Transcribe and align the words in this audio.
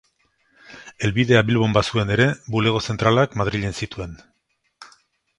Helbidea 1.07 1.41
Bilbon 1.49 1.75
bazuen 1.75 2.13
ere, 2.15 2.25
bulego 2.55 2.81
zentralak 2.93 3.35
Madrilen 3.41 3.77
zituen. 3.85 4.17